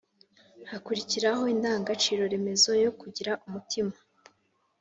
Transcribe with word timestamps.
hakurikiraho 0.71 1.43
indangagaciro 1.53 2.21
remezo 2.33 2.69
yo 2.83 2.91
«kugira 3.01 3.31
umutima». 3.47 3.91
i 3.95 3.97